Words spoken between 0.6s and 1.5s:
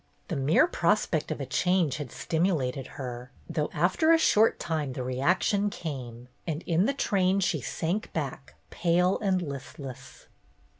prospect of a